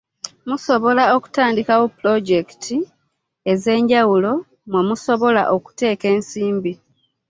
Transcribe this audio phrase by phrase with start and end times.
[0.49, 2.77] Musobola okutandikawo Ppulojekiti
[3.51, 4.31] ez'enjawulo
[4.69, 6.73] mwe musobola okuteeka ensimbi.